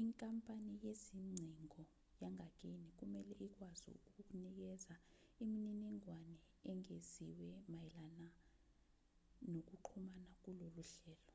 inkampani 0.00 0.72
yezingcingo 0.84 1.80
yangakini 2.22 2.88
kumelwe 2.98 3.34
ikwazi 3.46 3.88
ukukunikeza 4.06 4.94
imininingwane 5.42 6.38
engeziwe 6.70 7.50
mayelana 7.72 8.28
nokuxhuma 9.50 10.24
kulolu 10.42 10.82
hlelo 10.94 11.34